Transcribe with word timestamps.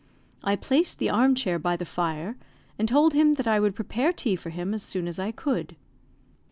I 0.43 0.55
placed 0.55 0.97
the 0.97 1.11
arm 1.11 1.35
chair 1.35 1.59
by 1.59 1.75
the 1.75 1.85
fire, 1.85 2.35
and 2.79 2.87
told 2.89 3.13
him 3.13 3.33
that 3.33 3.45
I 3.45 3.59
would 3.59 3.75
prepare 3.75 4.11
tea 4.11 4.35
for 4.35 4.49
him 4.49 4.73
as 4.73 4.81
soon 4.81 5.07
as 5.07 5.19
I 5.19 5.31
could. 5.31 5.75